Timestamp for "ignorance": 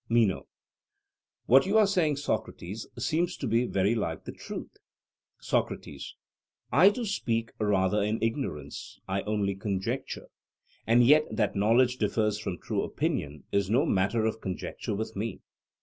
8.19-8.99